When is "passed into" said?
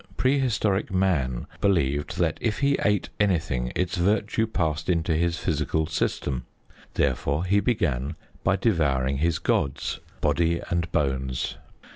4.47-5.13